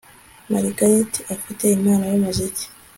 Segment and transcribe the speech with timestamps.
[0.51, 2.65] Margaret afite impano yumuziki